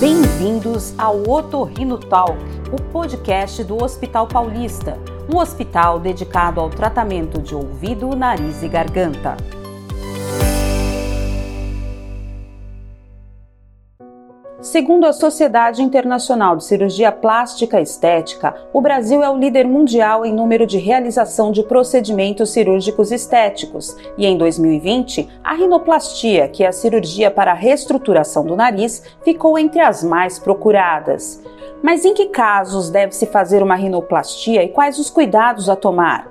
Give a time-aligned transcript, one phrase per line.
[0.00, 2.38] Bem-vindos ao Otorrino Talk,
[2.72, 4.96] o podcast do Hospital Paulista,
[5.30, 9.36] um hospital dedicado ao tratamento de ouvido, nariz e garganta.
[14.70, 20.32] Segundo a Sociedade Internacional de Cirurgia Plástica Estética, o Brasil é o líder mundial em
[20.32, 26.72] número de realização de procedimentos cirúrgicos estéticos e em 2020, a rinoplastia, que é a
[26.72, 31.42] cirurgia para a reestruturação do nariz, ficou entre as mais procuradas.
[31.82, 36.29] Mas em que casos deve-se fazer uma rinoplastia e quais os cuidados a tomar?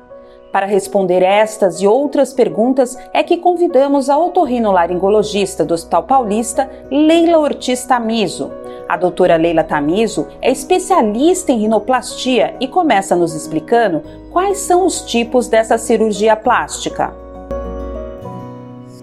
[0.52, 7.38] Para responder estas e outras perguntas é que convidamos a otorrinolaringologista do Hospital Paulista, Leila
[7.38, 8.52] Ortiz Tamiso.
[8.88, 15.02] A doutora Leila Tamiso é especialista em rinoplastia e começa nos explicando quais são os
[15.02, 17.29] tipos dessa cirurgia plástica.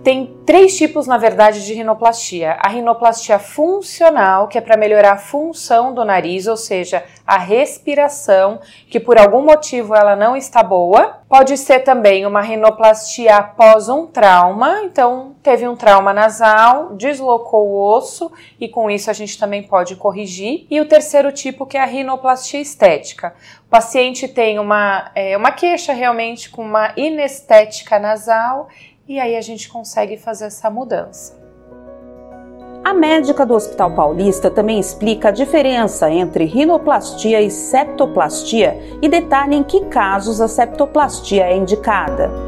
[0.07, 2.53] Tem três tipos, na verdade, de rinoplastia.
[2.61, 8.61] A rinoplastia funcional, que é para melhorar a função do nariz, ou seja, a respiração,
[8.89, 11.19] que por algum motivo ela não está boa.
[11.29, 17.97] Pode ser também uma rinoplastia após um trauma, então teve um trauma nasal, deslocou o
[17.97, 20.69] osso e com isso a gente também pode corrigir.
[20.71, 23.35] E o terceiro tipo, que é a rinoplastia estética.
[23.67, 28.69] O paciente tem uma, é, uma queixa realmente com uma inestética nasal
[29.09, 31.47] e aí a gente consegue fazer essa mudança.
[32.85, 39.57] A médica do Hospital Paulista também explica a diferença entre rinoplastia e septoplastia e detalha
[39.57, 42.46] em que casos a septoplastia é indicada.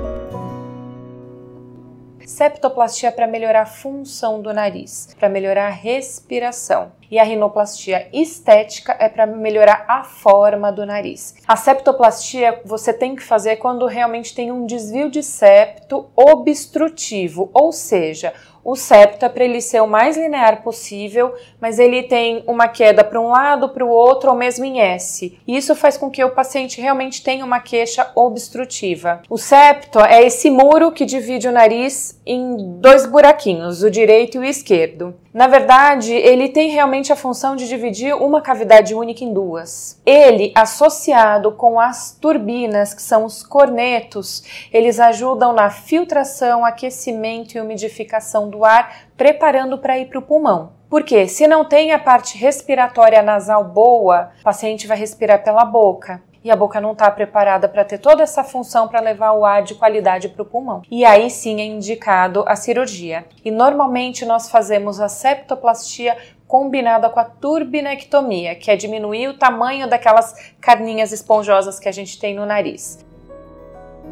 [2.39, 6.93] Septoplastia para melhorar a função do nariz, para melhorar a respiração.
[7.11, 11.35] E a rinoplastia estética é para melhorar a forma do nariz.
[11.49, 17.73] A septoplastia você tem que fazer quando realmente tem um desvio de septo obstrutivo, ou
[17.73, 18.33] seja,
[18.65, 23.03] o septo é para ele ser o mais linear possível, mas ele tem uma queda
[23.03, 25.39] para um lado, para o outro, ou mesmo em S.
[25.49, 29.23] Isso faz com que o paciente realmente tenha uma queixa obstrutiva.
[29.31, 34.39] O septo é esse muro que divide o nariz em dois buraquinhos, o direito e
[34.39, 35.15] o esquerdo.
[35.33, 40.01] Na verdade, ele tem realmente a função de dividir uma cavidade única em duas.
[40.05, 47.61] Ele, associado com as turbinas, que são os cornetos, eles ajudam na filtração, aquecimento e
[47.61, 50.77] umidificação do ar, preparando para ir para o pulmão.
[50.91, 56.23] Porque se não tem a parte respiratória nasal boa, o paciente vai respirar pela boca
[56.45, 59.63] e a boca não está preparada para ter toda essa função para levar o ar
[59.63, 60.83] de qualidade para o pulmão.
[60.91, 63.25] E aí sim é indicado a cirurgia.
[63.45, 66.17] E normalmente nós fazemos a septoplastia
[66.47, 72.19] combinada com a turbinectomia, que é diminuir o tamanho daquelas carninhas esponjosas que a gente
[72.19, 73.07] tem no nariz.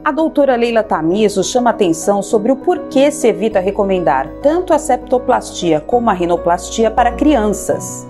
[0.04, 5.80] A doutora Leila Tamiso chama atenção sobre o porquê se evita recomendar tanto a septoplastia
[5.80, 8.06] como a rinoplastia para crianças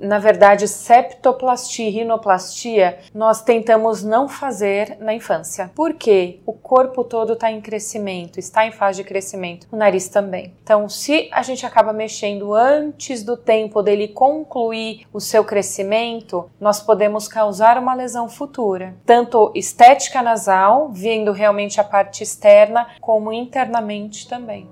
[0.00, 5.70] na verdade, septoplastia e rinoplastia nós tentamos não fazer na infância.
[5.74, 6.40] Por quê?
[6.46, 10.54] O corpo todo está em crescimento, está em fase de crescimento, o nariz também.
[10.62, 16.80] Então, se a gente acaba mexendo antes do tempo dele concluir o seu crescimento, nós
[16.80, 24.28] podemos causar uma lesão futura, tanto estética nasal, vendo realmente a parte externa, como internamente
[24.28, 24.68] também.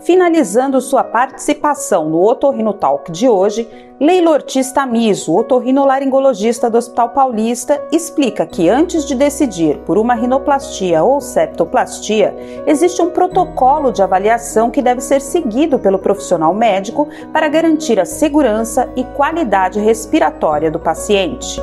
[0.00, 3.68] Finalizando sua participação no Otorrino Talk de hoje,
[3.98, 11.02] Leila Ortiz Tamiso, otorrinolaringologista do Hospital Paulista, explica que antes de decidir por uma rinoplastia
[11.02, 12.34] ou septoplastia,
[12.66, 18.04] existe um protocolo de avaliação que deve ser seguido pelo profissional médico para garantir a
[18.04, 21.58] segurança e qualidade respiratória do paciente.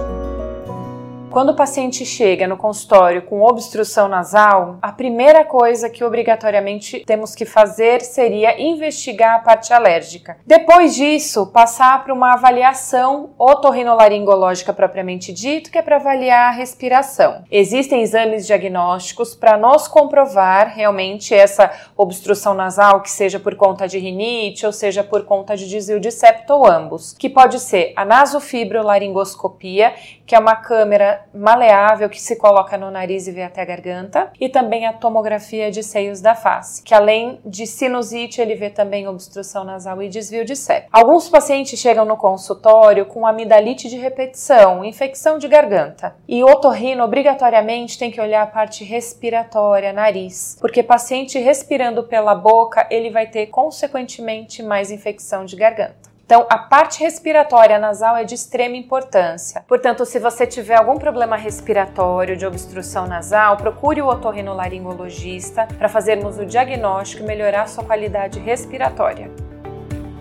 [1.33, 7.33] Quando o paciente chega no consultório com obstrução nasal, a primeira coisa que obrigatoriamente temos
[7.33, 10.37] que fazer seria investigar a parte alérgica.
[10.45, 17.43] Depois disso, passar para uma avaliação otorrinolaringológica propriamente dito, que é para avaliar a respiração.
[17.49, 23.97] Existem exames diagnósticos para nos comprovar realmente essa obstrução nasal, que seja por conta de
[23.97, 28.05] rinite ou seja por conta de desvio de septo ou ambos, que pode ser a
[28.05, 29.95] nasofibrolaringoscopia,
[30.27, 34.31] que é uma câmera maleável que se coloca no nariz e vê até a garganta,
[34.39, 39.07] e também a tomografia de seios da face, que além de sinusite, ele vê também
[39.07, 40.89] obstrução nasal e desvio de septo.
[40.91, 47.97] Alguns pacientes chegam no consultório com amidalite de repetição, infecção de garganta, e otorrino obrigatoriamente
[47.97, 53.47] tem que olhar a parte respiratória, nariz, porque paciente respirando pela boca, ele vai ter
[53.47, 56.12] consequentemente mais infecção de garganta.
[56.33, 59.63] Então, a parte respiratória nasal é de extrema importância.
[59.67, 66.39] Portanto, se você tiver algum problema respiratório de obstrução nasal, procure o otorrinolaringologista para fazermos
[66.39, 69.29] o diagnóstico e melhorar sua qualidade respiratória.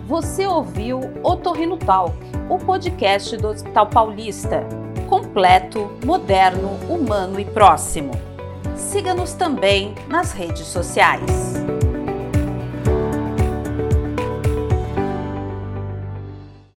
[0.05, 2.15] Você ouviu Otorrino Talk,
[2.47, 4.63] o podcast do Hospital Paulista.
[5.09, 8.11] Completo, moderno, humano e próximo.
[8.75, 11.53] Siga-nos também nas redes sociais.